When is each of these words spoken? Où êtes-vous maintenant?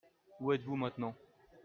Où 0.39 0.51
êtes-vous 0.51 0.77
maintenant? 0.77 1.13